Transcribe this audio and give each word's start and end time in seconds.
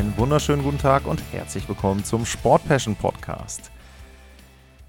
Einen 0.00 0.16
wunderschönen 0.16 0.62
guten 0.62 0.78
Tag 0.78 1.06
und 1.06 1.22
herzlich 1.30 1.68
willkommen 1.68 2.04
zum 2.04 2.24
Sport 2.24 2.66
Passion 2.66 2.96
Podcast. 2.96 3.70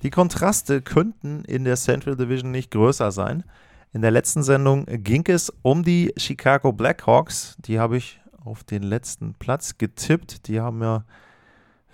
Die 0.03 0.09
Kontraste 0.09 0.81
könnten 0.81 1.43
in 1.43 1.65
der 1.65 1.75
Central 1.75 2.15
Division 2.15 2.49
nicht 2.49 2.71
größer 2.71 3.11
sein. 3.11 3.43
In 3.91 4.01
der 4.01 4.11
letzten 4.11 4.41
Sendung 4.41 4.85
ging 4.85 5.25
es 5.27 5.51
um 5.63 5.83
die 5.83 6.13
Chicago 6.15 6.71
Blackhawks. 6.71 7.57
Die 7.59 7.77
habe 7.77 7.97
ich 7.97 8.21
auf 8.41 8.63
den 8.63 8.83
letzten 8.83 9.33
Platz 9.33 9.77
getippt. 9.77 10.47
Die 10.47 10.61
haben 10.61 10.81
ja 10.81 11.03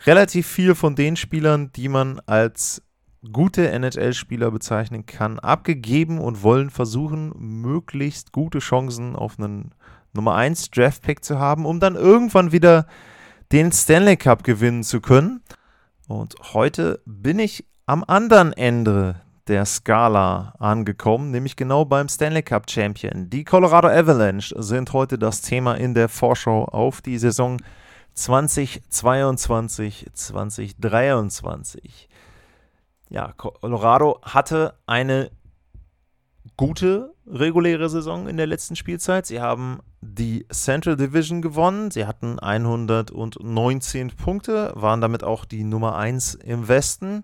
relativ 0.05 0.45
viel 0.45 0.75
von 0.75 0.95
den 0.95 1.15
Spielern, 1.15 1.71
die 1.71 1.89
man 1.89 2.19
als 2.27 2.83
gute 3.33 3.67
NHL-Spieler 3.71 4.51
bezeichnen 4.51 5.07
kann, 5.07 5.39
abgegeben 5.39 6.19
und 6.19 6.43
wollen 6.43 6.69
versuchen, 6.69 7.33
möglichst 7.35 8.31
gute 8.31 8.59
Chancen 8.59 9.15
auf 9.15 9.39
einen 9.39 9.71
Nummer 10.17 10.35
1 10.35 10.71
Draft-Pick 10.71 11.23
zu 11.23 11.39
haben, 11.39 11.65
um 11.65 11.79
dann 11.79 11.95
irgendwann 11.95 12.51
wieder 12.51 12.87
den 13.53 13.71
Stanley 13.71 14.17
Cup 14.17 14.43
gewinnen 14.43 14.83
zu 14.83 14.99
können. 14.99 15.41
Und 16.09 16.35
heute 16.53 17.01
bin 17.05 17.39
ich 17.39 17.65
am 17.85 18.03
anderen 18.05 18.51
Ende 18.51 19.21
der 19.47 19.65
Skala 19.65 20.53
angekommen, 20.59 21.31
nämlich 21.31 21.55
genau 21.55 21.85
beim 21.85 22.09
Stanley 22.09 22.43
Cup 22.43 22.69
Champion. 22.69 23.29
Die 23.29 23.45
Colorado 23.45 23.87
Avalanche 23.87 24.53
sind 24.61 24.91
heute 24.91 25.17
das 25.17 25.39
Thema 25.41 25.75
in 25.75 25.93
der 25.93 26.09
Vorschau 26.09 26.65
auf 26.65 27.01
die 27.01 27.17
Saison 27.17 27.61
2022, 28.13 30.07
2023. 30.11 32.09
Ja, 33.09 33.31
Colorado 33.37 34.19
hatte 34.23 34.73
eine 34.85 35.31
gute 36.55 37.13
reguläre 37.25 37.89
Saison 37.89 38.27
in 38.27 38.37
der 38.37 38.47
letzten 38.47 38.75
Spielzeit. 38.75 39.25
Sie 39.25 39.41
haben 39.41 39.79
die 40.01 40.45
Central 40.51 40.95
Division 40.95 41.41
gewonnen. 41.41 41.91
Sie 41.91 42.05
hatten 42.05 42.39
119 42.39 44.11
Punkte, 44.11 44.71
waren 44.75 45.01
damit 45.01 45.23
auch 45.23 45.45
die 45.45 45.63
Nummer 45.63 45.97
1 45.97 46.35
im 46.35 46.67
Westen. 46.67 47.23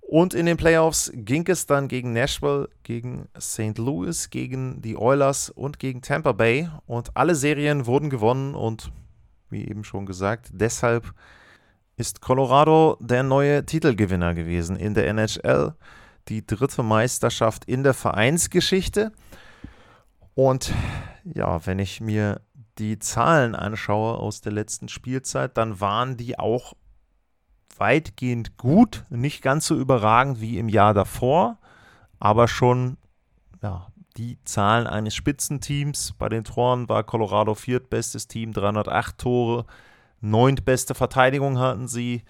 Und 0.00 0.34
in 0.34 0.46
den 0.46 0.56
Playoffs 0.56 1.10
ging 1.14 1.46
es 1.48 1.66
dann 1.66 1.88
gegen 1.88 2.12
Nashville, 2.12 2.68
gegen 2.82 3.26
St. 3.40 3.78
Louis, 3.78 4.30
gegen 4.30 4.82
die 4.82 4.96
Oilers 4.96 5.50
und 5.50 5.78
gegen 5.78 6.02
Tampa 6.02 6.32
Bay. 6.32 6.68
Und 6.86 7.16
alle 7.16 7.34
Serien 7.34 7.86
wurden 7.86 8.10
gewonnen 8.10 8.54
und 8.54 8.92
wie 9.50 9.66
eben 9.66 9.84
schon 9.84 10.04
gesagt, 10.04 10.50
deshalb 10.52 11.14
ist 11.96 12.20
Colorado 12.20 12.98
der 13.00 13.22
neue 13.22 13.64
Titelgewinner 13.64 14.34
gewesen 14.34 14.76
in 14.76 14.94
der 14.94 15.06
NHL. 15.08 15.74
Die 16.28 16.46
dritte 16.46 16.82
Meisterschaft 16.82 17.64
in 17.66 17.82
der 17.82 17.94
Vereinsgeschichte. 17.94 19.12
Und 20.34 20.72
ja, 21.24 21.64
wenn 21.66 21.78
ich 21.78 22.00
mir 22.00 22.40
die 22.78 22.98
Zahlen 22.98 23.54
anschaue 23.54 24.18
aus 24.18 24.40
der 24.40 24.52
letzten 24.52 24.88
Spielzeit, 24.88 25.56
dann 25.56 25.80
waren 25.80 26.16
die 26.16 26.38
auch 26.38 26.74
weitgehend 27.76 28.56
gut, 28.56 29.04
nicht 29.10 29.42
ganz 29.42 29.66
so 29.66 29.76
überragend 29.76 30.40
wie 30.40 30.58
im 30.58 30.68
Jahr 30.68 30.94
davor, 30.94 31.58
aber 32.18 32.48
schon 32.48 32.96
ja, 33.62 33.88
die 34.16 34.38
Zahlen 34.44 34.86
eines 34.86 35.14
Spitzenteams. 35.14 36.14
Bei 36.18 36.28
den 36.28 36.44
Toren 36.44 36.88
war 36.88 37.04
Colorado 37.04 37.54
viertbestes 37.54 38.28
Team, 38.28 38.52
308 38.52 39.18
Tore, 39.18 39.66
neuntbeste 40.20 40.94
Verteidigung 40.94 41.58
hatten 41.58 41.88
sie. 41.88 42.22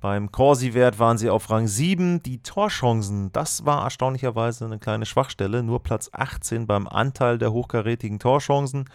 Beim 0.00 0.30
Corsi-Wert 0.30 0.98
waren 0.98 1.18
sie 1.18 1.30
auf 1.30 1.50
Rang 1.50 1.66
7. 1.66 2.22
Die 2.22 2.42
Torchancen, 2.42 3.32
das 3.32 3.64
war 3.64 3.82
erstaunlicherweise 3.84 4.64
eine 4.64 4.78
kleine 4.78 5.06
Schwachstelle. 5.06 5.62
Nur 5.62 5.82
Platz 5.82 6.10
18 6.12 6.66
beim 6.66 6.86
Anteil 6.86 7.38
der 7.38 7.52
hochkarätigen 7.52 8.18
Torchancen. 8.18 8.88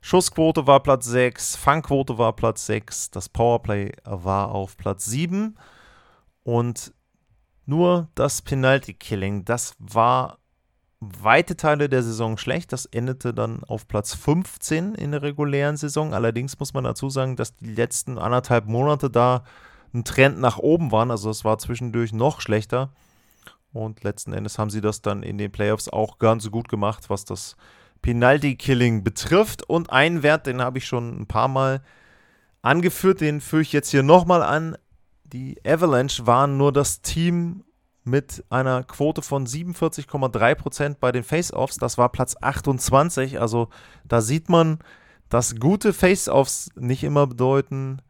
Schussquote 0.00 0.66
war 0.66 0.80
Platz 0.80 1.06
6, 1.06 1.56
Fangquote 1.56 2.18
war 2.18 2.34
Platz 2.34 2.66
6, 2.66 3.10
das 3.10 3.28
Powerplay 3.28 3.92
war 4.04 4.52
auf 4.52 4.76
Platz 4.76 5.06
7 5.06 5.56
und 6.44 6.94
nur 7.66 8.08
das 8.14 8.40
Penalty 8.40 8.94
Killing, 8.94 9.44
das 9.44 9.74
war 9.80 10.38
weite 11.00 11.56
Teile 11.56 11.88
der 11.88 12.02
Saison 12.02 12.36
schlecht. 12.38 12.72
Das 12.72 12.86
endete 12.86 13.32
dann 13.32 13.62
auf 13.64 13.86
Platz 13.86 14.14
15 14.14 14.94
in 14.94 15.12
der 15.12 15.22
regulären 15.22 15.76
Saison. 15.76 16.12
Allerdings 16.12 16.58
muss 16.58 16.74
man 16.74 16.84
dazu 16.84 17.08
sagen, 17.08 17.36
dass 17.36 17.54
die 17.54 17.72
letzten 17.72 18.18
anderthalb 18.18 18.66
Monate 18.66 19.10
da 19.10 19.44
ein 19.94 20.04
Trend 20.04 20.38
nach 20.38 20.58
oben 20.58 20.92
waren. 20.92 21.10
Also 21.10 21.30
es 21.30 21.44
war 21.44 21.58
zwischendurch 21.58 22.12
noch 22.12 22.40
schlechter. 22.40 22.90
Und 23.72 24.02
letzten 24.02 24.32
Endes 24.32 24.58
haben 24.58 24.70
sie 24.70 24.80
das 24.80 25.02
dann 25.02 25.22
in 25.22 25.38
den 25.38 25.52
Playoffs 25.52 25.88
auch 25.88 26.18
ganz 26.18 26.50
gut 26.50 26.68
gemacht, 26.68 27.10
was 27.10 27.24
das 27.24 27.56
Penalty-Killing 28.02 29.04
betrifft. 29.04 29.62
Und 29.68 29.90
einen 29.90 30.22
Wert, 30.22 30.46
den 30.46 30.62
habe 30.62 30.78
ich 30.78 30.86
schon 30.86 31.20
ein 31.20 31.26
paar 31.26 31.48
Mal 31.48 31.82
angeführt, 32.62 33.20
den 33.20 33.40
führe 33.40 33.62
ich 33.62 33.72
jetzt 33.72 33.90
hier 33.90 34.02
nochmal 34.02 34.42
an. 34.42 34.76
Die 35.24 35.58
Avalanche 35.64 36.26
waren 36.26 36.56
nur 36.56 36.72
das 36.72 37.02
Team 37.02 37.64
mit 38.04 38.44
einer 38.48 38.84
Quote 38.84 39.22
von 39.22 39.46
47,3% 39.46 40.96
bei 40.98 41.12
den 41.12 41.22
Face-Offs. 41.22 41.76
Das 41.76 41.98
war 41.98 42.08
Platz 42.08 42.36
28. 42.40 43.40
Also 43.40 43.68
da 44.06 44.22
sieht 44.22 44.48
man, 44.48 44.78
dass 45.28 45.56
gute 45.56 45.92
Face-Offs 45.92 46.70
nicht 46.74 47.04
immer 47.04 47.26
bedeuten, 47.26 48.00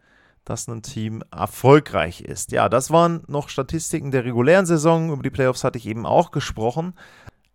dass 0.48 0.66
ein 0.66 0.82
Team 0.82 1.22
erfolgreich 1.30 2.22
ist. 2.22 2.52
Ja, 2.52 2.68
das 2.68 2.90
waren 2.90 3.22
noch 3.26 3.48
Statistiken 3.48 4.10
der 4.10 4.24
regulären 4.24 4.64
Saison. 4.64 5.12
Über 5.12 5.22
die 5.22 5.30
Playoffs 5.30 5.62
hatte 5.62 5.78
ich 5.78 5.86
eben 5.86 6.06
auch 6.06 6.30
gesprochen. 6.30 6.94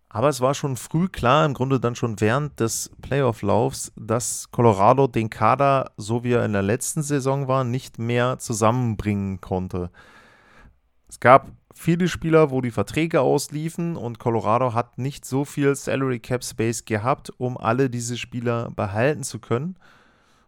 Aber 0.08 0.28
es 0.28 0.40
war 0.40 0.54
schon 0.54 0.76
früh 0.76 1.08
klar, 1.08 1.44
im 1.44 1.54
Grunde 1.54 1.80
dann 1.80 1.96
schon 1.96 2.20
während 2.20 2.60
des 2.60 2.92
Playoff-Laufs, 3.02 3.92
dass 3.96 4.48
Colorado 4.52 5.08
den 5.08 5.28
Kader, 5.28 5.90
so 5.96 6.22
wie 6.22 6.34
er 6.34 6.44
in 6.44 6.52
der 6.52 6.62
letzten 6.62 7.02
Saison 7.02 7.48
war, 7.48 7.64
nicht 7.64 7.98
mehr 7.98 8.38
zusammenbringen 8.38 9.40
konnte. 9.40 9.90
Es 11.08 11.18
gab 11.18 11.50
viele 11.74 12.06
Spieler, 12.06 12.52
wo 12.52 12.60
die 12.60 12.70
Verträge 12.70 13.22
ausliefen 13.22 13.96
und 13.96 14.20
Colorado 14.20 14.72
hat 14.72 14.98
nicht 14.98 15.24
so 15.24 15.44
viel 15.44 15.74
Salary 15.74 16.20
Cap 16.20 16.44
Space 16.44 16.84
gehabt, 16.84 17.32
um 17.38 17.58
alle 17.58 17.90
diese 17.90 18.16
Spieler 18.16 18.70
behalten 18.70 19.24
zu 19.24 19.40
können. 19.40 19.74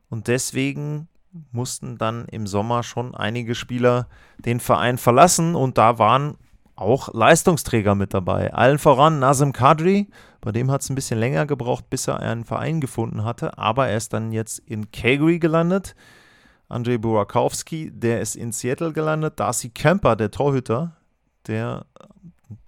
Und 0.08 0.28
deswegen 0.28 1.08
mussten 1.52 1.98
dann 1.98 2.26
im 2.26 2.46
Sommer 2.46 2.82
schon 2.82 3.14
einige 3.14 3.54
Spieler 3.54 4.08
den 4.38 4.60
Verein 4.60 4.98
verlassen 4.98 5.54
und 5.54 5.78
da 5.78 5.98
waren 5.98 6.36
auch 6.74 7.12
Leistungsträger 7.14 7.94
mit 7.94 8.12
dabei. 8.12 8.52
Allen 8.52 8.78
voran 8.78 9.18
Nazem 9.18 9.52
Kadri, 9.52 10.08
bei 10.40 10.52
dem 10.52 10.70
hat 10.70 10.82
es 10.82 10.90
ein 10.90 10.94
bisschen 10.94 11.18
länger 11.18 11.46
gebraucht, 11.46 11.88
bis 11.90 12.06
er 12.06 12.20
einen 12.20 12.44
Verein 12.44 12.80
gefunden 12.80 13.24
hatte, 13.24 13.58
aber 13.58 13.88
er 13.88 13.96
ist 13.96 14.12
dann 14.12 14.32
jetzt 14.32 14.58
in 14.60 14.90
Calgary 14.90 15.38
gelandet. 15.38 15.96
Andrzej 16.68 16.98
Burakowski, 16.98 17.90
der 17.92 18.20
ist 18.20 18.36
in 18.36 18.52
Seattle 18.52 18.92
gelandet. 18.92 19.38
Darcy 19.38 19.70
Kemper, 19.70 20.16
der 20.16 20.30
Torhüter, 20.30 20.96
der 21.46 21.86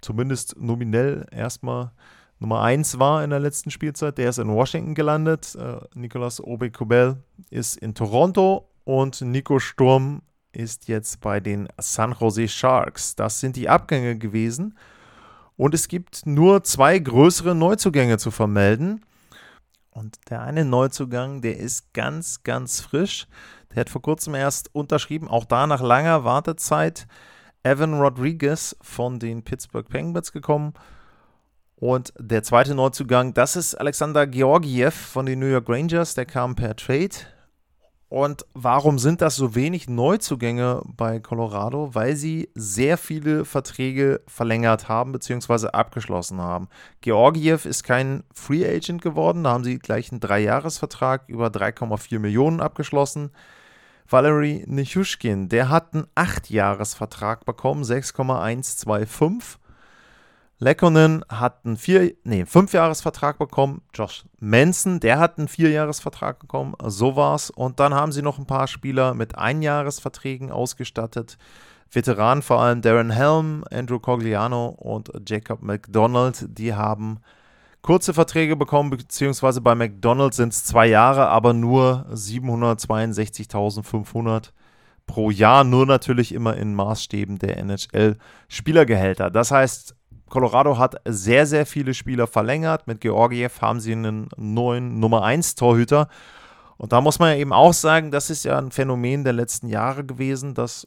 zumindest 0.01 0.57
nominell 0.59 1.27
erstmal 1.31 1.93
Nummer 2.41 2.63
1 2.63 2.99
war 2.99 3.25
in 3.25 3.31
der 3.31 3.41
letzten 3.41 3.71
Spielzeit, 3.71 4.19
der 4.19 4.31
ist 4.31 4.39
in 4.39 4.49
Washington 4.49 4.95
gelandet. 4.95 5.57
Äh, 5.57 5.79
Nicolas 5.95 6.41
Obekobel 6.41 7.23
ist 7.51 7.77
in 7.77 7.95
Toronto 7.95 8.69
und 8.85 9.21
Nico 9.21 9.59
Sturm 9.59 10.23
ist 10.53 10.89
jetzt 10.89 11.21
bei 11.21 11.41
den 11.41 11.69
San 11.79 12.15
Jose 12.19 12.49
Sharks. 12.49 13.17
Das 13.17 13.41
sind 13.41 13.57
die 13.57 13.69
Abgänge 13.69 14.17
gewesen. 14.17 14.79
Und 15.57 15.75
es 15.75 15.89
gibt 15.89 16.27
nur 16.27 16.63
zwei 16.63 16.99
größere 16.99 17.55
Neuzugänge 17.55 18.19
zu 18.19 18.31
vermelden. 18.31 19.05
Und 19.91 20.17
der 20.31 20.43
eine 20.43 20.65
Neuzugang, 20.65 21.43
der 21.43 21.59
ist 21.59 21.93
ganz, 21.93 22.45
ganz 22.45 22.81
frisch. 22.81 23.27
Der 23.75 23.81
hat 23.81 23.91
vor 23.91 24.01
kurzem 24.01 24.37
erst 24.37 24.73
unterschrieben, 24.75 25.27
auch 25.27 25.45
da 25.45 25.67
nach 25.67 25.83
langer 25.83 26.23
Wartezeit. 26.23 27.09
Evan 27.65 27.95
Rodriguez 27.95 28.77
von 28.81 29.19
den 29.19 29.43
Pittsburgh 29.43 29.89
Penguins 29.89 30.31
gekommen. 30.33 30.75
Und 31.81 32.13
der 32.19 32.43
zweite 32.43 32.75
Neuzugang, 32.75 33.35
das 33.35 33.55
ist 33.55 33.77
Alexander 33.77 34.27
Georgiev 34.27 34.95
von 34.95 35.27
den 35.27 35.39
New 35.39 35.47
York 35.47 35.69
Rangers. 35.69 36.15
Der 36.15 36.27
kam 36.27 36.57
per 36.57 36.75
Trade 36.75 37.15
Und 38.09 38.45
warum 38.53 38.99
sind 38.99 39.21
das 39.21 39.37
so 39.37 39.55
wenig 39.55 39.89
Neuzugänge 39.89 40.83
bei 40.97 41.21
Colorado? 41.21 41.95
Weil 41.95 42.17
sie 42.17 42.51
sehr 42.57 42.99
viele 42.99 43.45
Verträge 43.45 44.23
verlängert 44.27 44.89
haben 44.89 45.13
bzw. 45.13 45.69
abgeschlossen 45.69 46.41
haben. 46.41 46.69
Georgiev 47.01 47.65
ist 47.65 47.85
kein 47.85 48.25
Free 48.35 48.67
Agent 48.67 49.01
geworden, 49.01 49.45
da 49.45 49.51
haben 49.53 49.63
sie 49.63 49.79
gleich 49.79 50.11
einen 50.11 50.21
Dreijahresvertrag 50.21 51.29
über 51.29 51.47
3,4 51.47 52.19
Millionen 52.19 52.61
abgeschlossen. 52.61 53.31
Valery 54.09 54.65
Nichushkin, 54.67 55.49
der 55.49 55.69
hat 55.69 55.95
einen 55.95 56.09
Achtjahresvertrag 56.17 57.45
bekommen, 57.45 57.85
6,125. 57.85 59.61
Lekkonen 60.61 61.25
hat 61.29 61.65
einen 61.65 61.77
vier, 61.77 62.15
nee, 62.25 62.45
Fünfjahresvertrag 62.45 63.39
bekommen. 63.39 63.83
Josh 63.95 64.25
Manson, 64.41 64.99
der 64.99 65.21
hat 65.21 65.39
einen 65.39 65.47
Vierjahresvertrag 65.47 66.41
bekommen. 66.41 66.75
So 66.85 67.15
war's. 67.15 67.51
Und 67.51 67.79
dann 67.79 67.95
haben 67.95 68.11
sie 68.11 68.23
noch 68.23 68.39
ein 68.39 68.47
paar 68.47 68.67
Spieler 68.67 69.15
mit 69.15 69.39
Einjahresverträgen 69.39 70.51
ausgestattet. 70.51 71.39
Veteranen, 71.91 72.43
vor 72.43 72.61
allem 72.61 72.83
Darren 72.83 73.11
Helm, 73.11 73.63
Andrew 73.71 74.01
Cogliano 74.01 74.69
und 74.69 75.11
Jacob 75.27 75.63
McDonald, 75.63 76.47
die 76.59 76.75
haben 76.75 77.21
kurze 77.81 78.13
Verträge 78.13 78.57
bekommen, 78.57 78.91
beziehungsweise 78.91 79.61
bei 79.61 79.75
McDonald 79.75 80.35
sind 80.35 80.53
es 80.53 80.65
zwei 80.65 80.87
Jahre, 80.87 81.29
aber 81.29 81.55
nur 81.55 82.07
762.500 82.13 84.51
pro 85.07 85.31
Jahr, 85.31 85.65
nur 85.65 85.87
natürlich 85.87 86.35
immer 86.35 86.57
in 86.57 86.75
Maßstäben 86.75 87.39
der 87.39 87.57
NHL-Spielergehälter. 87.57 89.31
Das 89.31 89.51
heißt, 89.51 89.95
Colorado 90.29 90.79
hat 90.79 90.97
sehr, 91.05 91.47
sehr 91.47 91.67
viele 91.67 91.95
Spieler 91.95 92.27
verlängert. 92.27 92.87
Mit 92.87 93.01
Georgiev 93.01 93.61
haben 93.61 93.81
sie 93.81 93.93
einen 93.93 94.29
neuen 94.37 95.01
Nummer 95.01 95.23
1 95.23 95.55
Torhüter. 95.55 96.09
Und 96.77 96.93
da 96.93 97.01
muss 97.01 97.19
man 97.19 97.31
ja 97.31 97.37
eben 97.37 97.53
auch 97.53 97.73
sagen, 97.73 98.11
das 98.11 98.31
ist 98.31 98.45
ja 98.45 98.59
ein 98.59 98.71
Phänomen 98.71 99.25
der 99.25 99.33
letzten 99.33 99.69
Jahre 99.69 100.05
gewesen, 100.05 100.55
dass 100.55 100.87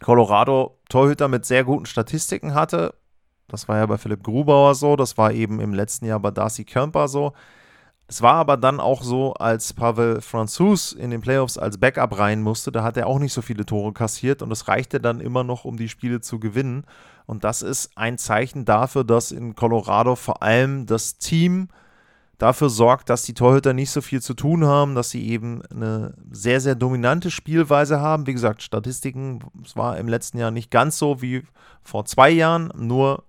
Colorado 0.00 0.78
Torhüter 0.88 1.28
mit 1.28 1.46
sehr 1.46 1.64
guten 1.64 1.86
Statistiken 1.86 2.54
hatte. 2.54 2.94
Das 3.48 3.66
war 3.66 3.78
ja 3.78 3.86
bei 3.86 3.96
Philipp 3.96 4.22
Grubauer 4.22 4.74
so, 4.74 4.94
das 4.94 5.16
war 5.16 5.32
eben 5.32 5.60
im 5.60 5.72
letzten 5.72 6.04
Jahr 6.04 6.20
bei 6.20 6.30
Darcy 6.30 6.64
Kemper 6.64 7.08
so. 7.08 7.32
Es 8.10 8.22
war 8.22 8.36
aber 8.36 8.56
dann 8.56 8.80
auch 8.80 9.02
so, 9.02 9.34
als 9.34 9.74
Pavel 9.74 10.22
Franzus 10.22 10.92
in 10.94 11.10
den 11.10 11.20
Playoffs 11.20 11.58
als 11.58 11.76
Backup 11.76 12.18
rein 12.18 12.40
musste, 12.40 12.72
da 12.72 12.82
hat 12.82 12.96
er 12.96 13.06
auch 13.06 13.18
nicht 13.18 13.34
so 13.34 13.42
viele 13.42 13.66
Tore 13.66 13.92
kassiert 13.92 14.40
und 14.40 14.50
es 14.50 14.66
reichte 14.66 14.98
dann 14.98 15.20
immer 15.20 15.44
noch, 15.44 15.66
um 15.66 15.76
die 15.76 15.90
Spiele 15.90 16.22
zu 16.22 16.40
gewinnen. 16.40 16.84
Und 17.26 17.44
das 17.44 17.60
ist 17.60 17.90
ein 17.96 18.16
Zeichen 18.16 18.64
dafür, 18.64 19.04
dass 19.04 19.30
in 19.30 19.54
Colorado 19.54 20.16
vor 20.16 20.42
allem 20.42 20.86
das 20.86 21.18
Team 21.18 21.68
dafür 22.38 22.70
sorgt, 22.70 23.10
dass 23.10 23.24
die 23.24 23.34
Torhüter 23.34 23.74
nicht 23.74 23.90
so 23.90 24.00
viel 24.00 24.22
zu 24.22 24.32
tun 24.32 24.64
haben, 24.64 24.94
dass 24.94 25.10
sie 25.10 25.28
eben 25.28 25.60
eine 25.66 26.14
sehr, 26.30 26.62
sehr 26.62 26.76
dominante 26.76 27.30
Spielweise 27.30 28.00
haben. 28.00 28.26
Wie 28.26 28.32
gesagt, 28.32 28.62
Statistiken, 28.62 29.40
es 29.62 29.76
war 29.76 29.98
im 29.98 30.08
letzten 30.08 30.38
Jahr 30.38 30.50
nicht 30.50 30.70
ganz 30.70 30.96
so 30.96 31.20
wie 31.20 31.42
vor 31.82 32.06
zwei 32.06 32.30
Jahren, 32.30 32.72
nur 32.74 33.24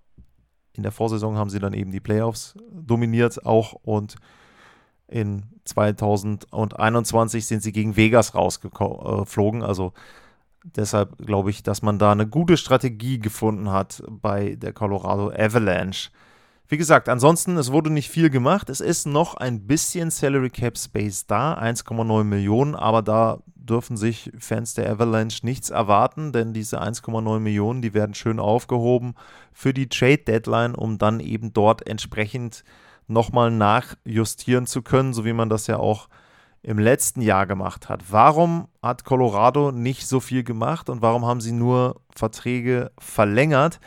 in 0.72 0.84
der 0.84 0.94
Vorsaison 0.94 1.38
haben 1.38 1.50
sie 1.50 1.60
dann 1.60 1.74
eben 1.74 1.92
die 1.92 2.00
Playoffs 2.00 2.56
dominiert 2.72 3.46
auch 3.46 3.74
und 3.74 4.16
in 5.10 5.44
2021 5.66 7.46
sind 7.46 7.64
sie 7.64 7.72
gegen 7.72 7.96
Vegas 7.96 8.36
rausgeflogen. 8.36 9.64
Also 9.64 9.94
deshalb 10.64 11.18
glaube 11.18 11.50
ich, 11.50 11.64
dass 11.64 11.82
man 11.82 12.00
da 12.00 12.12
eine 12.12 12.28
gute 12.28 12.58
Strategie 12.58 13.20
gefunden 13.20 13.72
hat 13.72 14.04
bei 14.10 14.56
der 14.56 14.74
Colorado 14.74 15.32
Avalanche. 15.32 16.10
Wie 16.68 16.78
gesagt, 16.78 17.10
ansonsten, 17.10 17.58
es 17.58 17.72
wurde 17.72 17.90
nicht 17.90 18.10
viel 18.10 18.30
gemacht. 18.30 18.70
Es 18.70 18.80
ist 18.80 19.08
noch 19.08 19.34
ein 19.36 19.66
bisschen 19.66 20.12
Salary 20.12 20.52
Cap 20.52 20.78
Space 20.78 21.26
da, 21.26 21.56
1,9 21.56 22.24
Millionen, 22.24 22.76
aber 22.76 23.02
da 23.02 23.40
dürfen 23.56 23.98
sich 23.98 24.32
Fans 24.38 24.76
der 24.76 24.92
Avalanche 24.92 25.44
nichts 25.44 25.72
erwarten, 25.72 26.32
denn 26.32 26.54
diese 26.54 26.80
1,9 26.80 27.40
Millionen, 27.40 27.82
die 27.82 27.96
werden 27.96 28.14
schön 28.14 28.40
aufgehoben 28.40 29.16
für 29.52 29.74
die 29.74 29.90
Trade 29.90 30.20
Deadline, 30.20 30.76
um 30.76 31.00
dann 31.00 31.20
eben 31.20 31.54
dort 31.54 31.88
entsprechend 31.88 32.64
nochmal 33.10 33.52
nachjustieren 33.52 34.68
zu 34.68 34.82
können, 34.82 35.14
so 35.14 35.26
wie 35.26 35.34
man 35.34 35.50
das 35.50 35.68
ja 35.68 35.78
auch 35.78 36.10
im 36.62 36.78
letzten 36.78 37.22
Jahr 37.22 37.46
gemacht 37.48 37.90
hat. 37.90 38.12
Warum 38.12 38.68
hat 38.82 39.06
Colorado 39.06 39.72
nicht 39.72 40.08
so 40.08 40.20
viel 40.20 40.44
gemacht 40.44 40.90
und 40.90 41.02
warum 41.02 41.26
haben 41.26 41.42
sie 41.42 41.54
nur 41.54 42.02
Verträge 42.16 42.92
verlängert? 43.00 43.80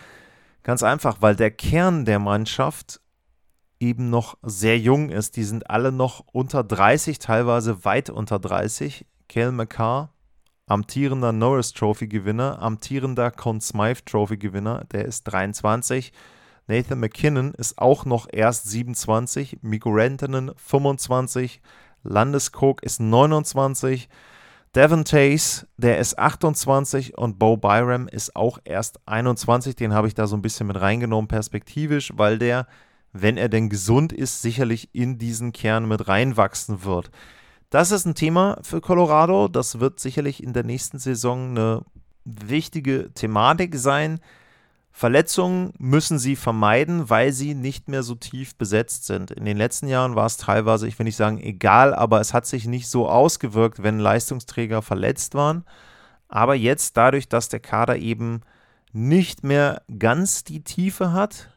Ganz 0.63 0.83
einfach, 0.83 1.19
weil 1.21 1.37
der 1.37 1.51
Kern 1.51 2.05
der 2.05 2.19
Mannschaft 2.19 3.01
eben 3.83 4.11
noch 4.11 4.39
sehr 4.43 4.79
jung 4.79 5.11
ist. 5.11 5.37
Die 5.37 5.45
sind 5.45 5.69
alle 5.69 5.93
noch 5.93 6.25
unter 6.33 6.63
30, 6.63 7.19
teilweise 7.19 7.85
weit 7.85 8.11
unter 8.11 8.39
30. 8.39 9.07
Cale 9.29 9.53
McCarr, 9.53 10.11
amtierender 10.67 11.33
Norris 11.33 11.73
Trophy 11.73 12.07
Gewinner, 12.07 12.63
amtierender 12.63 13.31
Conn 13.31 13.61
Smythe 13.61 14.05
Trophy 14.05 14.37
Gewinner, 14.37 14.85
der 14.93 15.05
ist 15.05 15.25
23. 15.25 16.13
Nathan 16.73 17.01
McKinnon 17.01 17.53
ist 17.53 17.77
auch 17.77 18.07
noch 18.07 18.27
erst 18.33 18.71
27, 18.71 19.59
Mikko 19.61 19.91
Rantanen 19.91 20.53
25, 20.57 21.61
Landeskog 22.03 22.83
ist 22.83 22.99
29, 22.99 24.09
Devon 24.75 25.05
Tays, 25.05 25.67
der 25.77 25.99
ist 25.99 26.19
28 26.19 27.19
und 27.19 27.39
Bo 27.39 27.59
Byram 27.59 28.09
ist 28.09 28.35
auch 28.35 28.59
erst 28.65 29.01
21. 29.05 29.77
Den 29.77 29.93
habe 29.93 30.09
ich 30.09 30.15
da 30.15 30.27
so 30.27 30.35
ein 30.35 30.41
bisschen 30.41 30.67
mit 30.67 30.81
reingenommen, 30.81 31.29
perspektivisch, 31.29 32.11
weil 32.17 32.39
der, 32.39 32.67
wenn 33.13 33.37
er 33.37 33.51
denn 33.51 33.69
gesund 33.69 34.15
ist, 34.15 34.41
sicherlich 34.41 34.95
in 34.95 35.19
diesen 35.19 35.53
Kern 35.53 35.87
mit 35.87 36.09
reinwachsen 36.09 36.85
wird. 36.85 37.11
Das 37.69 37.91
ist 37.91 38.07
ein 38.07 38.15
Thema 38.15 38.59
für 38.63 38.81
Colorado. 38.81 39.47
Das 39.47 39.79
wird 39.79 40.01
sicherlich 40.01 40.43
in 40.43 40.55
der 40.55 40.65
nächsten 40.65 40.99
Saison 40.99 41.51
eine 41.51 41.83
wichtige 42.25 43.13
Thematik 43.13 43.77
sein. 43.77 44.21
Verletzungen 44.93 45.73
müssen 45.79 46.19
sie 46.19 46.37
vermeiden, 46.37 47.09
weil 47.09 47.33
sie 47.33 47.55
nicht 47.55 47.89
mehr 47.89 48.03
so 48.03 48.15
tief 48.15 48.55
besetzt 48.56 49.06
sind. 49.06 49.31
In 49.31 49.47
den 49.47 49.56
letzten 49.56 49.89
Jahren 49.89 50.15
war 50.15 50.27
es 50.27 50.37
teilweise, 50.37 50.87
ich 50.87 50.99
will 50.99 51.05
nicht 51.05 51.17
sagen 51.17 51.41
egal, 51.41 51.94
aber 51.94 52.21
es 52.21 52.35
hat 52.35 52.47
sich 52.47 52.67
nicht 52.67 52.89
so 52.89 53.09
ausgewirkt, 53.09 53.83
wenn 53.83 53.99
Leistungsträger 53.99 54.83
verletzt 54.83 55.35
waren. 55.35 55.65
Aber 56.29 56.55
jetzt 56.55 56.97
dadurch, 56.99 57.29
dass 57.29 57.49
der 57.49 57.61
Kader 57.61 57.97
eben 57.97 58.43
nicht 58.93 59.43
mehr 59.44 59.83
ganz 59.99 60.44
die 60.44 60.62
Tiefe 60.62 61.12
hat, 61.12 61.49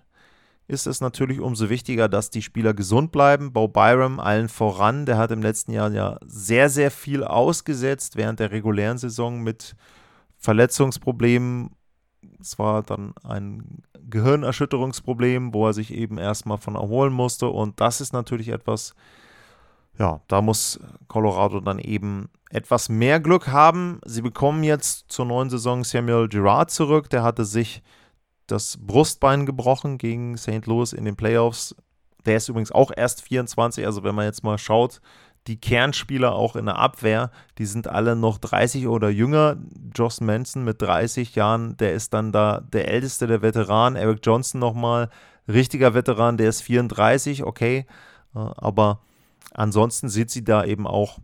ist 0.68 0.88
es 0.88 1.02
natürlich 1.02 1.40
umso 1.40 1.70
wichtiger, 1.70 2.08
dass 2.08 2.30
die 2.30 2.42
Spieler 2.42 2.74
gesund 2.74 3.12
bleiben. 3.12 3.54
Bo 3.54 3.68
Byram 3.68 4.20
allen 4.20 4.50
voran, 4.50 5.06
der 5.06 5.18
hat 5.18 5.32
im 5.32 5.42
letzten 5.42 5.74
Jahr 5.74 5.92
ja 5.92 6.18
sehr, 6.26 6.70
sehr 6.70 6.90
viel 6.90 7.24
ausgesetzt 7.24 8.16
während 8.16 8.40
der 8.40 8.52
regulären 8.52 8.98
Saison 8.98 9.42
mit 9.42 9.76
Verletzungsproblemen 10.38 11.72
es 12.40 12.60
war 12.60 12.84
dann 12.84 13.14
ein 13.24 13.84
Gehirnerschütterungsproblem, 14.10 15.54
wo 15.54 15.68
er 15.68 15.74
sich 15.74 15.94
eben 15.94 16.18
erstmal 16.18 16.58
von 16.58 16.76
erholen 16.76 17.14
musste. 17.14 17.48
Und 17.48 17.80
das 17.80 18.02
ist 18.02 18.14
natürlich 18.14 18.50
etwas, 18.50 18.96
ja, 19.98 20.22
da 20.28 20.42
muss 20.42 20.80
Colorado 21.08 21.60
dann 21.60 21.80
eben 21.80 22.30
etwas 22.50 22.90
mehr 22.90 23.20
Glück 23.20 23.48
haben. 23.48 24.00
Sie 24.06 24.22
bekommen 24.22 24.64
jetzt 24.64 25.12
zur 25.12 25.26
neuen 25.26 25.50
Saison 25.50 25.84
Samuel 25.84 26.28
Girard 26.28 26.72
zurück. 26.72 27.10
Der 27.10 27.24
hatte 27.24 27.46
sich 27.46 27.82
das 28.48 28.78
Brustbein 28.80 29.46
gebrochen 29.46 29.98
gegen 29.98 30.38
St. 30.38 30.66
Louis 30.66 30.94
in 30.94 31.06
den 31.06 31.16
Playoffs. 31.16 31.76
Der 32.26 32.38
ist 32.38 32.50
übrigens 32.50 32.72
auch 32.72 32.92
erst 32.96 33.22
24. 33.24 33.86
Also 33.86 34.04
wenn 34.04 34.16
man 34.16 34.26
jetzt 34.26 34.44
mal 34.44 34.58
schaut, 34.58 35.02
die 35.48 35.60
Kernspieler 35.60 36.34
auch 36.34 36.56
in 36.56 36.66
der 36.66 36.78
Abwehr, 36.78 37.32
die 37.58 37.66
sind 37.66 37.88
alle 37.88 38.16
noch 38.16 38.40
30 38.40 38.88
oder 38.88 39.10
jünger. 39.10 39.58
Joss 39.96 40.20
Manson 40.22 40.64
mit 40.64 40.82
30 40.82 41.36
Jahren, 41.36 41.78
der 41.78 41.94
ist 41.94 42.14
dann 42.14 42.32
da 42.32 42.62
der 42.62 42.88
älteste 42.88 43.28
der 43.28 43.42
Veteranen. 43.42 43.96
Eric 43.96 44.20
Johnson 44.24 44.60
nochmal, 44.60 45.10
richtiger 45.48 45.94
Veteran, 45.94 46.38
der 46.38 46.50
ist 46.50 46.62
34, 46.62 47.44
okay. 47.44 47.86
Äh, 48.34 48.40
aber 48.40 49.02
ansonsten 49.54 50.10
sind 50.10 50.32
sie 50.32 50.44
da 50.44 50.64
eben 50.66 50.88
auch 50.88 51.20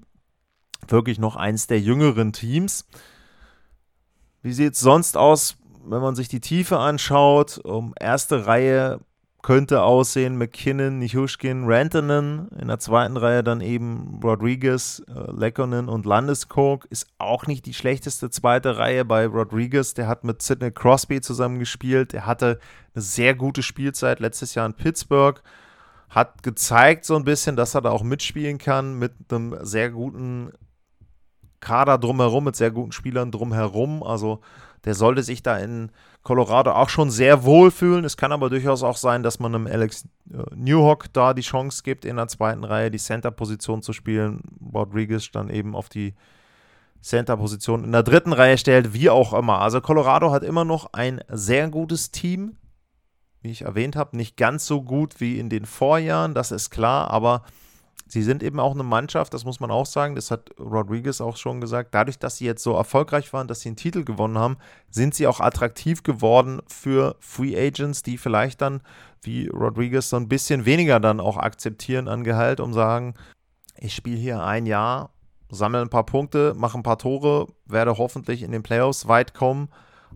wirklich 0.87 1.19
noch 1.19 1.35
eins 1.35 1.67
der 1.67 1.79
jüngeren 1.79 2.33
Teams. 2.33 2.85
Wie 4.43 4.53
sieht 4.53 4.73
es 4.73 4.79
sonst 4.79 5.17
aus, 5.17 5.57
wenn 5.83 6.01
man 6.01 6.15
sich 6.15 6.27
die 6.27 6.41
Tiefe 6.41 6.77
anschaut? 6.77 7.59
Um 7.59 7.93
erste 7.99 8.45
Reihe 8.45 8.99
könnte 9.41 9.81
aussehen 9.81 10.37
McKinnon, 10.37 10.99
Nichushkin, 10.99 11.63
Rantanen. 11.65 12.47
In 12.59 12.67
der 12.67 12.79
zweiten 12.79 13.17
Reihe 13.17 13.43
dann 13.43 13.61
eben 13.61 14.19
Rodriguez, 14.23 15.01
äh, 15.07 15.31
Lekkonen 15.31 15.89
und 15.89 16.05
Landeskog. 16.05 16.85
Ist 16.85 17.07
auch 17.17 17.47
nicht 17.47 17.65
die 17.65 17.73
schlechteste 17.73 18.29
zweite 18.29 18.77
Reihe 18.77 19.03
bei 19.03 19.25
Rodriguez. 19.25 19.93
Der 19.93 20.07
hat 20.07 20.23
mit 20.23 20.41
Sidney 20.41 20.71
Crosby 20.71 21.21
zusammen 21.21 21.59
gespielt. 21.59 22.13
Er 22.13 22.25
hatte 22.25 22.59
eine 22.93 23.01
sehr 23.01 23.33
gute 23.33 23.63
Spielzeit 23.63 24.19
letztes 24.19 24.53
Jahr 24.53 24.65
in 24.67 24.73
Pittsburgh. 24.73 25.41
Hat 26.09 26.43
gezeigt 26.43 27.05
so 27.05 27.15
ein 27.15 27.23
bisschen, 27.23 27.55
dass 27.55 27.73
er 27.73 27.81
da 27.81 27.89
auch 27.89 28.03
mitspielen 28.03 28.57
kann 28.57 28.99
mit 28.99 29.13
einem 29.29 29.57
sehr 29.61 29.89
guten 29.89 30.51
Kader 31.61 31.97
drumherum, 31.97 32.43
mit 32.43 32.55
sehr 32.55 32.71
guten 32.71 32.91
Spielern 32.91 33.31
drumherum. 33.31 34.03
Also 34.03 34.41
der 34.85 34.95
sollte 34.95 35.23
sich 35.23 35.43
da 35.43 35.57
in 35.57 35.91
Colorado 36.23 36.71
auch 36.71 36.89
schon 36.89 37.09
sehr 37.09 37.43
wohl 37.43 37.71
fühlen. 37.71 38.05
Es 38.05 38.17
kann 38.17 38.31
aber 38.31 38.49
durchaus 38.49 38.83
auch 38.83 38.97
sein, 38.97 39.23
dass 39.23 39.39
man 39.39 39.55
einem 39.55 39.67
Alex 39.67 40.05
äh, 40.31 40.43
Newhock 40.55 41.11
da 41.13 41.33
die 41.33 41.41
Chance 41.41 41.83
gibt, 41.83 42.05
in 42.05 42.15
der 42.17 42.27
zweiten 42.27 42.63
Reihe 42.63 42.91
die 42.91 42.97
Center-Position 42.97 43.81
zu 43.81 43.93
spielen. 43.93 44.41
Rodriguez 44.73 45.31
dann 45.31 45.49
eben 45.49 45.75
auf 45.75 45.89
die 45.89 46.13
Center-Position 47.01 47.83
in 47.83 47.91
der 47.91 48.03
dritten 48.03 48.33
Reihe 48.33 48.57
stellt, 48.57 48.93
wie 48.93 49.09
auch 49.09 49.33
immer. 49.33 49.61
Also 49.61 49.81
Colorado 49.81 50.31
hat 50.31 50.43
immer 50.43 50.65
noch 50.65 50.93
ein 50.93 51.21
sehr 51.27 51.69
gutes 51.69 52.11
Team. 52.11 52.57
Wie 53.41 53.49
ich 53.49 53.63
erwähnt 53.63 53.95
habe, 53.95 54.15
nicht 54.15 54.37
ganz 54.37 54.67
so 54.67 54.83
gut 54.83 55.19
wie 55.19 55.39
in 55.39 55.49
den 55.49 55.65
Vorjahren, 55.65 56.35
das 56.35 56.51
ist 56.51 56.69
klar, 56.69 57.09
aber 57.09 57.41
sie 58.11 58.23
sind 58.23 58.43
eben 58.43 58.59
auch 58.59 58.73
eine 58.73 58.83
Mannschaft, 58.83 59.33
das 59.33 59.45
muss 59.45 59.59
man 59.59 59.71
auch 59.71 59.85
sagen, 59.85 60.15
das 60.15 60.31
hat 60.31 60.49
Rodriguez 60.59 61.21
auch 61.21 61.37
schon 61.37 61.61
gesagt, 61.61 61.93
dadurch, 61.93 62.19
dass 62.19 62.37
sie 62.37 62.45
jetzt 62.45 62.63
so 62.63 62.73
erfolgreich 62.73 63.31
waren, 63.31 63.47
dass 63.47 63.61
sie 63.61 63.69
einen 63.69 63.77
Titel 63.77 64.03
gewonnen 64.03 64.37
haben, 64.37 64.57
sind 64.89 65.15
sie 65.15 65.27
auch 65.27 65.39
attraktiv 65.39 66.03
geworden 66.03 66.61
für 66.67 67.15
Free 67.19 67.55
Agents, 67.57 68.03
die 68.03 68.17
vielleicht 68.17 68.61
dann, 68.61 68.81
wie 69.21 69.47
Rodriguez, 69.47 70.09
so 70.09 70.17
ein 70.17 70.27
bisschen 70.27 70.65
weniger 70.65 70.99
dann 70.99 71.19
auch 71.21 71.37
akzeptieren 71.37 72.07
an 72.09 72.23
Gehalt, 72.23 72.59
um 72.59 72.73
sagen, 72.73 73.13
ich 73.77 73.95
spiele 73.95 74.17
hier 74.17 74.43
ein 74.43 74.65
Jahr, 74.65 75.11
sammle 75.49 75.81
ein 75.81 75.89
paar 75.89 76.05
Punkte, 76.05 76.53
mache 76.55 76.77
ein 76.77 76.83
paar 76.83 76.97
Tore, 76.97 77.47
werde 77.65 77.97
hoffentlich 77.97 78.43
in 78.43 78.51
den 78.51 78.63
Playoffs 78.63 79.07
weit 79.07 79.33
kommen 79.33 79.69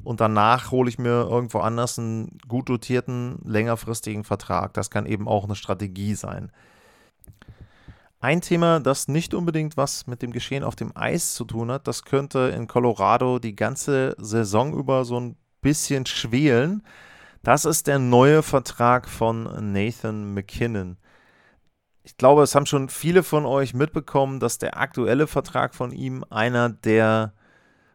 und 0.04 0.20
danach 0.20 0.72
hole 0.72 0.90
ich 0.90 1.00
mir 1.00 1.28
irgendwo 1.30 1.60
anders 1.60 1.98
einen 1.98 2.38
gut 2.48 2.68
dotierten, 2.68 3.40
längerfristigen 3.46 4.26
Vertrag. 4.26 4.74
Das 4.74 4.90
kann 4.90 5.06
eben 5.06 5.28
auch 5.28 5.46
eine 5.46 5.56
Strategie 5.56 6.16
sein. 6.16 6.52
Ein 8.26 8.42
Thema, 8.42 8.80
das 8.80 9.08
nicht 9.08 9.36
unbedingt 9.36 9.78
was 9.78 10.08
mit 10.08 10.24
dem 10.24 10.32
Geschehen 10.32 10.64
auf 10.64 10.76
dem 10.76 10.98
Eis 10.98 11.36
zu 11.36 11.46
tun 11.46 11.70
hat, 11.70 11.88
das 11.88 12.06
könnte 12.06 12.52
in 12.56 12.66
Colorado 12.66 13.38
die 13.38 13.56
ganze 13.56 14.16
Saison 14.18 14.74
über 14.74 15.06
so 15.06 15.20
ein 15.20 15.38
bisschen 15.62 16.08
schwelen. 16.08 16.82
Das 17.44 17.66
ist 17.66 17.86
der 17.86 18.00
neue 18.00 18.42
Vertrag 18.42 19.08
von 19.08 19.44
Nathan 19.72 20.34
McKinnon. 20.34 20.98
Ich 22.02 22.18
glaube, 22.18 22.42
es 22.42 22.56
haben 22.56 22.66
schon 22.66 22.90
viele 22.90 23.22
von 23.22 23.46
euch 23.46 23.76
mitbekommen, 23.76 24.40
dass 24.40 24.58
der 24.58 24.76
aktuelle 24.80 25.28
Vertrag 25.28 25.76
von 25.76 25.92
ihm 25.92 26.26
einer 26.32 26.70
der 26.70 27.32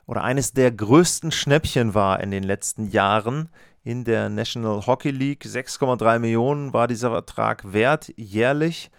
oder 0.07 0.23
eines 0.23 0.53
der 0.53 0.71
größten 0.71 1.33
Schnäppchen 1.33 1.93
war 1.93 2.21
in 2.21 2.31
den 2.31 2.45
letzten 2.45 2.87
Jahren 2.87 3.49
in 3.83 4.05
der 4.05 4.29
National 4.29 4.87
Hockey 4.87 5.11
League. 5.11 5.45
6,3 5.45 6.21
Millionen 6.21 6.73
war 6.73 6.87
dieser 6.87 7.11
Vertrag 7.11 7.73
wert 7.73 8.13
jährlich. 8.15 8.93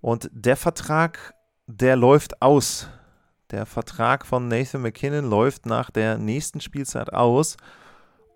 Und 0.00 0.30
der 0.32 0.56
Vertrag, 0.56 1.34
der 1.66 1.96
läuft 1.96 2.42
aus. 2.42 2.88
Der 3.50 3.66
Vertrag 3.66 4.26
von 4.26 4.48
Nathan 4.48 4.82
McKinnon 4.82 5.28
läuft 5.28 5.66
nach 5.66 5.90
der 5.90 6.18
nächsten 6.18 6.60
Spielzeit 6.60 7.12
aus. 7.12 7.56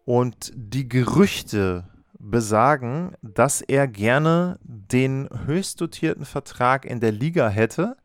Und 0.04 0.52
die 0.54 0.88
Gerüchte 0.88 1.84
besagen, 2.18 3.14
dass 3.22 3.60
er 3.60 3.88
gerne 3.88 4.58
den 4.62 5.28
höchst 5.46 5.80
dotierten 5.80 6.24
Vertrag 6.24 6.84
in 6.84 7.00
der 7.00 7.12
Liga 7.12 7.48
hätte. 7.48 7.96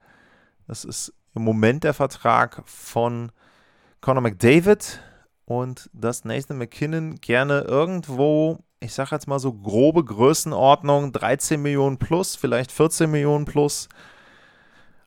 Das 0.67 0.85
ist 0.85 1.13
im 1.35 1.43
Moment 1.43 1.83
der 1.83 1.93
Vertrag 1.93 2.63
von 2.65 3.31
Conor 4.01 4.21
McDavid 4.21 5.01
und 5.45 5.89
dass 5.93 6.25
Nathan 6.25 6.57
McKinnon 6.57 7.15
gerne 7.15 7.61
irgendwo 7.61 8.59
ich 8.85 8.93
sage 8.93 9.09
jetzt 9.11 9.27
mal 9.27 9.39
so 9.39 9.51
grobe 9.53 10.03
Größenordnung, 10.03 11.11
13 11.11 11.61
Millionen 11.61 11.97
plus, 11.97 12.35
vielleicht 12.35 12.71
14 12.71 13.09
Millionen 13.09 13.45
plus 13.45 13.89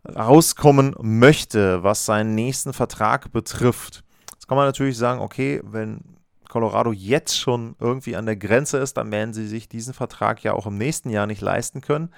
rauskommen 0.04 0.94
möchte, 1.00 1.82
was 1.82 2.04
seinen 2.04 2.35
nächsten 2.35 2.73
Vertrag 2.73 3.32
betrifft. 3.32 4.04
Jetzt 4.32 4.49
kann 4.49 4.56
man 4.56 4.66
natürlich 4.66 4.97
sagen, 4.97 5.20
okay, 5.20 5.61
wenn 5.64 6.00
Colorado 6.49 6.92
jetzt 6.92 7.38
schon 7.38 7.76
irgendwie 7.78 8.16
an 8.16 8.26
der 8.26 8.37
Grenze 8.37 8.78
ist, 8.78 8.97
dann 8.97 9.12
werden 9.12 9.35
sie 9.35 9.47
sich 9.47 9.68
diesen 9.68 9.94
Vertrag 9.94 10.42
ja 10.42 10.54
auch 10.54 10.66
im 10.66 10.78
nächsten 10.78 11.11
Jahr 11.11 11.26
nicht 11.26 11.42
leisten 11.42 11.80
können. 11.80 12.11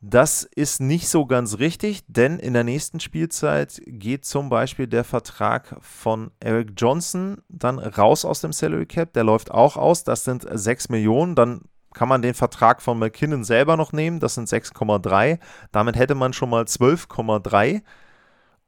Das 0.00 0.44
ist 0.44 0.80
nicht 0.80 1.08
so 1.08 1.26
ganz 1.26 1.58
richtig, 1.58 2.04
denn 2.06 2.38
in 2.38 2.52
der 2.52 2.62
nächsten 2.62 3.00
Spielzeit 3.00 3.80
geht 3.84 4.24
zum 4.24 4.48
Beispiel 4.48 4.86
der 4.86 5.02
Vertrag 5.02 5.76
von 5.80 6.30
Eric 6.38 6.74
Johnson 6.76 7.42
dann 7.48 7.80
raus 7.80 8.24
aus 8.24 8.40
dem 8.40 8.52
Salary 8.52 8.86
Cap. 8.86 9.12
Der 9.14 9.24
läuft 9.24 9.50
auch 9.50 9.76
aus. 9.76 10.04
Das 10.04 10.22
sind 10.22 10.46
6 10.48 10.90
Millionen. 10.90 11.34
Dann 11.34 11.62
kann 11.94 12.08
man 12.08 12.22
den 12.22 12.34
Vertrag 12.34 12.80
von 12.80 12.96
McKinnon 13.00 13.42
selber 13.42 13.76
noch 13.76 13.92
nehmen. 13.92 14.20
Das 14.20 14.34
sind 14.34 14.48
6,3. 14.48 15.40
Damit 15.72 15.96
hätte 15.96 16.14
man 16.14 16.32
schon 16.32 16.50
mal 16.50 16.62
12,3. 16.62 17.82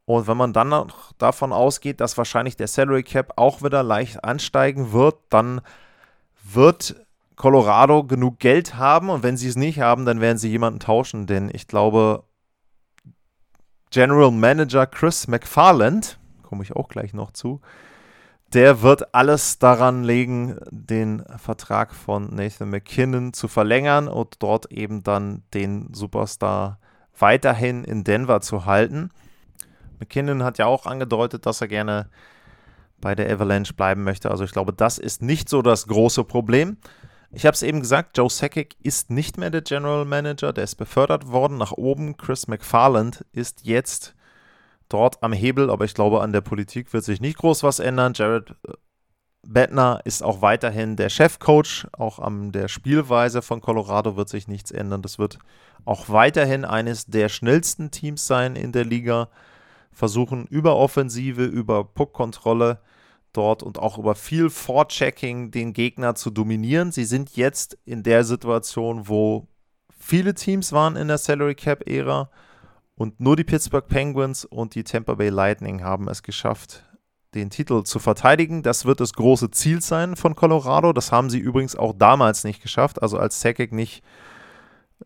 Und 0.07 0.27
wenn 0.27 0.37
man 0.37 0.53
dann 0.53 0.71
noch 0.71 1.13
davon 1.13 1.53
ausgeht, 1.53 2.01
dass 2.01 2.19
wahrscheinlich 2.19 2.57
der 2.57 2.67
Salary 2.67 3.05
Cap 3.05 3.35
auch 3.37 3.63
wieder 3.63 3.85
leicht 3.85 4.25
ansteigen 4.25 4.93
wird, 4.93 5.15
dann 5.29 5.61
wird 6.43 6.97
Colorado 7.41 8.05
genug 8.05 8.39
Geld 8.39 8.75
haben 8.77 9.09
und 9.09 9.23
wenn 9.23 9.39
sie 9.39 9.49
es 9.49 9.57
nicht 9.57 9.81
haben, 9.81 10.05
dann 10.05 10.21
werden 10.21 10.37
sie 10.37 10.51
jemanden 10.51 10.79
tauschen, 10.79 11.27
denn 11.27 11.51
ich 11.51 11.67
glaube, 11.67 12.25
General 13.91 14.31
Manager 14.31 14.87
Chris 14.87 15.27
McFarland, 15.27 16.19
komme 16.43 16.63
ich 16.63 16.77
auch 16.77 16.89
gleich 16.89 17.15
noch 17.15 17.31
zu, 17.31 17.63
der 18.53 18.83
wird 18.83 19.15
alles 19.15 19.59
daran 19.59 20.05
legen, 20.05 20.59
den 20.71 21.25
Vertrag 21.39 21.95
von 21.95 22.29
Nathan 22.35 22.69
McKinnon 22.69 23.33
zu 23.33 23.49
verlängern 23.49 24.07
und 24.07 24.43
dort 24.43 24.71
eben 24.71 25.03
dann 25.03 25.43
den 25.55 25.95
Superstar 25.95 26.79
weiterhin 27.19 27.85
in 27.85 28.05
Denver 28.05 28.43
zu 28.43 28.67
halten. 28.67 29.13
McKinnon 29.99 30.43
hat 30.43 30.59
ja 30.59 30.67
auch 30.67 30.85
angedeutet, 30.85 31.47
dass 31.47 31.63
er 31.63 31.69
gerne 31.69 32.11
bei 33.01 33.15
der 33.15 33.33
Avalanche 33.33 33.73
bleiben 33.73 34.05
möchte. 34.05 34.31
Also 34.31 34.45
ich 34.45 34.53
glaube, 34.53 34.75
das 34.75 34.99
ist 34.99 35.23
nicht 35.23 35.49
so 35.49 35.63
das 35.63 35.87
große 35.87 36.25
Problem. 36.25 36.77
Ich 37.33 37.47
habe 37.47 37.55
es 37.55 37.63
eben 37.63 37.81
gesagt, 37.81 38.19
Joe 38.19 38.29
Sakic 38.29 38.77
ist 38.83 39.11
nicht 39.11 39.39
mehr 39.39 39.51
der 39.51 39.63
General 39.63 40.05
Manager, 40.05 40.53
der 40.53 40.65
ist 40.65 40.75
befördert 40.75 41.29
worden 41.29 41.59
nach 41.59 41.73
oben. 41.73 42.17
Chris 42.17 42.49
McFarland 42.49 43.25
ist 43.33 43.65
jetzt 43.65 44.17
dort 44.89 45.23
am 45.23 45.33
Hebel, 45.33 45.71
aber 45.71 45.85
ich 45.85 45.95
glaube, 45.95 46.23
an 46.23 46.33
der 46.33 46.41
Politik 46.41 46.93
wird 46.93 47.05
sich 47.05 47.21
nicht 47.21 47.39
groß 47.39 47.63
was 47.63 47.79
ändern. 47.79 48.15
Jared 48.17 48.57
äh, 48.67 48.73
Bettner 49.47 50.01
ist 50.05 50.23
auch 50.23 50.43
weiterhin 50.43 50.97
der 50.97 51.09
Chefcoach, 51.09 51.87
auch 51.93 52.19
an 52.19 52.53
der 52.53 52.69
Spielweise 52.69 53.43
von 53.43 53.61
Colorado 53.61 54.17
wird 54.17 54.29
sich 54.29 54.49
nichts 54.49 54.71
ändern. 54.71 55.01
Das 55.01 55.19
wird 55.19 55.39
auch 55.85 56.09
weiterhin 56.09 56.65
eines 56.65 57.07
der 57.07 57.29
schnellsten 57.29 57.91
Teams 57.91 58.27
sein 58.27 58.57
in 58.57 58.73
der 58.73 58.85
Liga. 58.85 59.29
Versuchen 59.93 60.47
über 60.47 60.77
Offensive, 60.77 61.45
über 61.45 61.85
Puckkontrolle 61.85 62.81
dort 63.33 63.63
und 63.63 63.79
auch 63.79 63.99
über 63.99 64.15
viel 64.15 64.51
Vorchecking 64.51 65.51
den 65.51 65.73
Gegner 65.73 66.15
zu 66.15 66.31
dominieren. 66.31 66.93
Sie 66.93 67.05
sind 67.05 67.37
jetzt 67.37 67.79
in 67.85 68.03
der 68.03 68.25
Situation, 68.25 69.09
wo 69.09 69.49
viele 69.99 70.35
Teams 70.35 70.73
waren 70.73 70.97
in 70.97 71.09
der 71.09 71.19
Salary 71.19 71.55
Cap 71.55 71.89
Ära 71.89 72.31
und 72.95 73.21
nur 73.21 73.37
die 73.37 73.45
Pittsburgh 73.45 73.87
Penguins 73.87 74.45
und 74.45 74.75
die 74.75 74.85
Tampa 74.85 75.15
Bay 75.15 75.31
Lightning 75.31 75.83
haben 75.83 76.09
es 76.09 76.23
geschafft, 76.23 76.85
den 77.35 77.51
Titel 77.51 77.83
zu 77.85 77.99
verteidigen. 77.99 78.63
Das 78.63 78.85
wird 78.85 79.01
das 79.01 79.13
große 79.13 79.51
Ziel 79.51 79.81
sein 79.81 80.17
von 80.17 80.35
Colorado. 80.35 80.93
Das 80.93 81.13
haben 81.13 81.31
sie 81.31 81.39
übrigens 81.39 81.77
auch 81.77 81.95
damals 81.97 82.45
nicht 82.45 82.61
geschafft. 82.61 83.01
Also 83.03 83.19
als 83.19 83.41
Sakic 83.41 83.73
nicht 83.73 84.03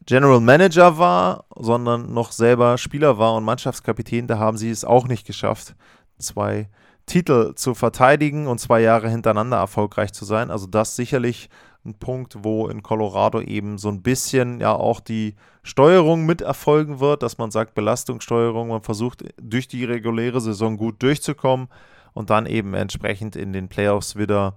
General 0.06 0.40
Manager 0.40 0.98
war, 0.98 1.44
sondern 1.54 2.12
noch 2.12 2.32
selber 2.32 2.78
Spieler 2.78 3.18
war 3.18 3.34
und 3.34 3.44
Mannschaftskapitän, 3.44 4.26
da 4.26 4.38
haben 4.38 4.56
sie 4.56 4.70
es 4.70 4.84
auch 4.84 5.06
nicht 5.06 5.26
geschafft, 5.26 5.74
zwei 6.18 6.68
Titel 7.06 7.54
zu 7.54 7.74
verteidigen 7.74 8.46
und 8.46 8.58
zwei 8.58 8.80
Jahre 8.80 9.08
hintereinander 9.08 9.58
erfolgreich 9.58 10.12
zu 10.12 10.24
sein. 10.24 10.50
Also 10.50 10.66
das 10.66 10.96
sicherlich 10.96 11.48
ein 11.84 11.94
Punkt, 11.94 12.38
wo 12.42 12.68
in 12.68 12.82
Colorado 12.82 13.40
eben 13.40 13.78
so 13.78 13.88
ein 13.88 14.02
bisschen 14.02 14.60
ja 14.60 14.72
auch 14.72 15.00
die 15.00 15.34
Steuerung 15.62 16.24
mit 16.24 16.40
erfolgen 16.40 17.00
wird, 17.00 17.22
dass 17.22 17.38
man 17.38 17.50
sagt 17.50 17.74
Belastungssteuerung, 17.74 18.68
man 18.68 18.82
versucht 18.82 19.24
durch 19.40 19.68
die 19.68 19.84
reguläre 19.84 20.40
Saison 20.40 20.76
gut 20.76 21.02
durchzukommen 21.02 21.68
und 22.14 22.30
dann 22.30 22.46
eben 22.46 22.74
entsprechend 22.74 23.36
in 23.36 23.52
den 23.52 23.68
Playoffs 23.68 24.16
wieder 24.16 24.56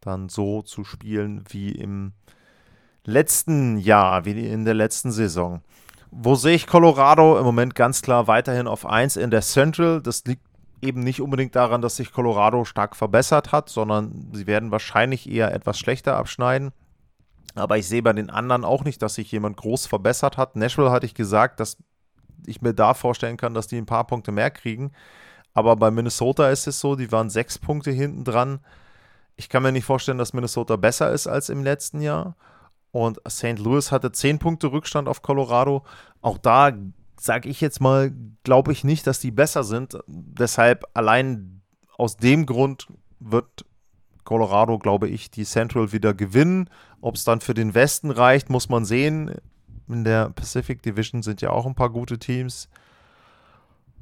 dann 0.00 0.28
so 0.28 0.62
zu 0.62 0.84
spielen 0.84 1.44
wie 1.48 1.72
im 1.72 2.12
letzten 3.04 3.78
Jahr, 3.78 4.24
wie 4.24 4.46
in 4.46 4.64
der 4.64 4.74
letzten 4.74 5.10
Saison. 5.10 5.62
Wo 6.10 6.36
sehe 6.36 6.54
ich 6.54 6.66
Colorado 6.66 7.38
im 7.38 7.44
Moment 7.44 7.74
ganz 7.74 8.02
klar 8.02 8.26
weiterhin 8.28 8.66
auf 8.66 8.86
1 8.86 9.16
in 9.16 9.30
der 9.30 9.42
Central? 9.42 10.00
Das 10.00 10.24
liegt 10.24 10.47
eben 10.80 11.00
nicht 11.00 11.20
unbedingt 11.20 11.56
daran, 11.56 11.82
dass 11.82 11.96
sich 11.96 12.12
Colorado 12.12 12.64
stark 12.64 12.96
verbessert 12.96 13.52
hat, 13.52 13.68
sondern 13.68 14.30
sie 14.32 14.46
werden 14.46 14.70
wahrscheinlich 14.70 15.28
eher 15.28 15.52
etwas 15.52 15.78
schlechter 15.78 16.16
abschneiden. 16.16 16.72
Aber 17.54 17.78
ich 17.78 17.88
sehe 17.88 18.02
bei 18.02 18.12
den 18.12 18.30
anderen 18.30 18.64
auch 18.64 18.84
nicht, 18.84 19.02
dass 19.02 19.14
sich 19.14 19.32
jemand 19.32 19.56
groß 19.56 19.86
verbessert 19.86 20.36
hat. 20.36 20.56
Nashville 20.56 20.90
hatte 20.90 21.06
ich 21.06 21.14
gesagt, 21.14 21.60
dass 21.60 21.76
ich 22.46 22.62
mir 22.62 22.74
da 22.74 22.94
vorstellen 22.94 23.36
kann, 23.36 23.54
dass 23.54 23.66
die 23.66 23.76
ein 23.76 23.86
paar 23.86 24.06
Punkte 24.06 24.32
mehr 24.32 24.50
kriegen. 24.50 24.92
Aber 25.54 25.74
bei 25.76 25.90
Minnesota 25.90 26.50
ist 26.50 26.66
es 26.66 26.78
so, 26.78 26.94
die 26.94 27.10
waren 27.10 27.30
sechs 27.30 27.58
Punkte 27.58 27.90
hinten 27.90 28.24
dran. 28.24 28.60
Ich 29.34 29.48
kann 29.48 29.62
mir 29.62 29.72
nicht 29.72 29.84
vorstellen, 29.84 30.18
dass 30.18 30.32
Minnesota 30.32 30.76
besser 30.76 31.10
ist 31.12 31.26
als 31.26 31.48
im 31.48 31.64
letzten 31.64 32.00
Jahr. 32.00 32.36
Und 32.90 33.20
St. 33.28 33.58
Louis 33.58 33.90
hatte 33.92 34.12
zehn 34.12 34.38
Punkte 34.38 34.70
Rückstand 34.72 35.08
auf 35.08 35.22
Colorado. 35.22 35.84
Auch 36.20 36.38
da 36.38 36.72
sage 37.20 37.48
ich 37.48 37.60
jetzt 37.60 37.80
mal, 37.80 38.12
glaube 38.44 38.72
ich 38.72 38.84
nicht, 38.84 39.06
dass 39.06 39.20
die 39.20 39.30
besser 39.30 39.64
sind. 39.64 39.98
Deshalb 40.06 40.84
allein 40.94 41.62
aus 41.96 42.16
dem 42.16 42.46
Grund 42.46 42.88
wird 43.18 43.64
Colorado, 44.24 44.78
glaube 44.78 45.08
ich, 45.08 45.30
die 45.30 45.44
Central 45.44 45.92
wieder 45.92 46.14
gewinnen. 46.14 46.68
Ob 47.00 47.16
es 47.16 47.24
dann 47.24 47.40
für 47.40 47.54
den 47.54 47.74
Westen 47.74 48.10
reicht, 48.10 48.50
muss 48.50 48.68
man 48.68 48.84
sehen. 48.84 49.34
In 49.88 50.04
der 50.04 50.30
Pacific 50.30 50.82
Division 50.82 51.22
sind 51.22 51.40
ja 51.40 51.50
auch 51.50 51.66
ein 51.66 51.74
paar 51.74 51.90
gute 51.90 52.18
Teams. 52.18 52.68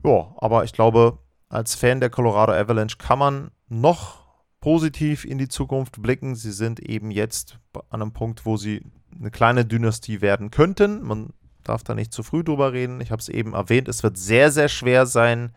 Ja, 0.05 0.35
aber 0.39 0.65
ich 0.65 0.73
glaube, 0.73 1.19
als 1.49 1.75
Fan 1.75 2.01
der 2.01 2.11
Colorado 2.11 2.53
Avalanche 2.53 2.97
kann 2.99 3.19
man 3.19 3.51
noch 3.69 4.27
positiv 4.61 5.25
in 5.25 5.39
die 5.39 5.49
Zukunft 5.49 6.03
blicken. 6.03 6.35
Sie 6.35 6.51
sind 6.51 6.81
eben 6.81 7.11
jetzt 7.11 7.59
an 7.73 8.03
einem 8.03 8.13
Punkt, 8.13 8.45
wo 8.45 8.57
sie 8.57 8.83
eine 9.19 9.31
kleine 9.31 9.65
Dynastie 9.65 10.21
werden 10.21 10.51
könnten. 10.51 11.03
Man 11.03 11.31
darf 11.69 11.83
da 11.85 11.95
nicht 11.95 12.13
zu 12.13 12.23
früh 12.23 12.45
drüber 12.45 12.73
reden. 12.73 13.01
Ich 13.01 13.11
habe 13.11 13.21
es 13.21 13.29
eben 13.29 13.55
erwähnt, 13.55 13.89
es 13.89 14.03
wird 14.03 14.19
sehr, 14.19 14.51
sehr 14.51 14.69
schwer 14.69 15.07
sein, 15.07 15.55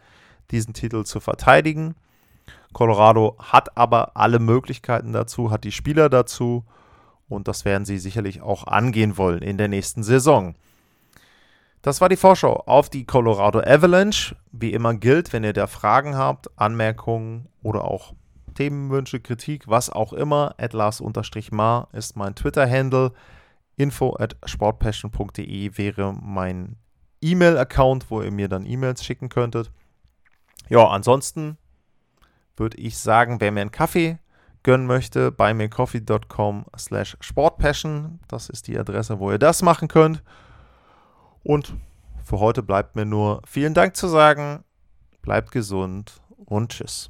diesen 0.51 0.73
Titel 0.73 1.03
zu 1.03 1.19
verteidigen. 1.19 1.95
Colorado 2.73 3.35
hat 3.39 3.77
aber 3.77 4.15
alle 4.15 4.39
Möglichkeiten 4.39 5.13
dazu, 5.13 5.51
hat 5.51 5.63
die 5.63 5.71
Spieler 5.71 6.09
dazu 6.09 6.63
und 7.27 7.47
das 7.47 7.65
werden 7.65 7.85
sie 7.85 7.97
sicherlich 7.97 8.41
auch 8.41 8.65
angehen 8.65 9.17
wollen 9.17 9.41
in 9.41 9.57
der 9.57 9.67
nächsten 9.67 10.03
Saison. 10.03 10.55
Das 11.81 12.01
war 12.01 12.09
die 12.09 12.17
Vorschau 12.17 12.63
auf 12.65 12.89
die 12.89 13.05
Colorado 13.05 13.59
Avalanche. 13.61 14.35
Wie 14.51 14.73
immer 14.73 14.93
gilt, 14.95 15.31
wenn 15.31 15.45
ihr 15.45 15.53
da 15.53 15.65
Fragen 15.65 16.17
habt, 16.17 16.49
Anmerkungen 16.59 17.47
oder 17.63 17.85
auch 17.85 18.13
Themenwünsche, 18.55 19.21
Kritik, 19.21 19.69
was 19.69 19.89
auch 19.89 20.11
immer, 20.11 20.55
atlas-mar 20.57 21.87
ist 21.93 22.17
mein 22.17 22.35
Twitter-Handle. 22.35 23.13
Info 23.79 24.13
at 24.19 24.35
sportpassion.de 24.45 25.77
wäre 25.77 26.13
mein 26.13 26.75
E-Mail-Account, 27.21 28.11
wo 28.11 28.21
ihr 28.21 28.31
mir 28.31 28.49
dann 28.49 28.65
E-Mails 28.65 29.03
schicken 29.03 29.29
könntet. 29.29 29.71
Ja, 30.67 30.87
ansonsten 30.89 31.57
würde 32.57 32.77
ich 32.77 32.97
sagen, 32.97 33.39
wer 33.39 33.53
mir 33.53 33.61
einen 33.61 33.71
Kaffee 33.71 34.19
gönnen 34.63 34.85
möchte, 34.85 35.31
bei 35.31 35.53
mircoffee.com 35.53 36.65
slash 36.77 37.15
sportpassion. 37.21 38.19
Das 38.27 38.49
ist 38.49 38.67
die 38.67 38.77
Adresse, 38.77 39.19
wo 39.19 39.31
ihr 39.31 39.39
das 39.39 39.61
machen 39.61 39.87
könnt. 39.87 40.23
Und 41.43 41.73
für 42.21 42.39
heute 42.39 42.61
bleibt 42.61 42.97
mir 42.97 43.05
nur 43.05 43.41
vielen 43.45 43.73
Dank 43.73 43.95
zu 43.95 44.09
sagen. 44.09 44.65
Bleibt 45.21 45.51
gesund 45.51 46.21
und 46.35 46.71
tschüss. 46.71 47.09